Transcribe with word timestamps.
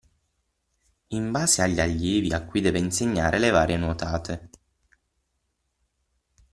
in 1.09 1.29
base 1.29 1.61
agli 1.61 1.79
allievi 1.79 2.31
a 2.33 2.43
cui 2.43 2.59
deve 2.61 2.79
insegnare 2.79 3.37
le 3.37 3.51
varie 3.51 3.77
nuotate. 3.77 4.49